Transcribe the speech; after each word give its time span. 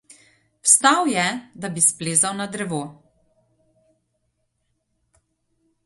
Vstal 0.67 1.11
je, 1.15 1.25
da 1.65 1.69
bi 1.75 1.83
splezal 1.89 2.35
na 2.39 2.49
drevo. 2.57 2.81